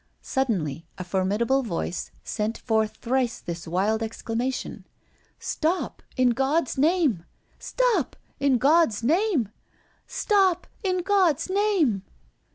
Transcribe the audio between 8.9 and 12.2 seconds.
name! Stop, in God's name!"